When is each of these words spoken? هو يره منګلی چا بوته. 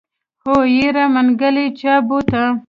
هو 0.43 0.55
يره 0.77 1.05
منګلی 1.13 1.65
چا 1.79 1.93
بوته. 2.07 2.43